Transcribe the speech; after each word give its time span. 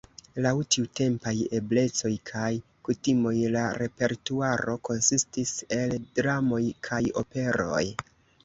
Laŭ 0.43 0.51
tiutempaj 0.75 1.33
eblecoj 1.57 2.11
kaj 2.29 2.47
kutimoj 2.89 3.35
la 3.57 3.67
repertuaro 3.83 4.79
konsistis 4.91 5.55
el 5.81 5.97
dramoj 6.21 6.63
kaj 6.89 7.03
operoj. 7.25 7.85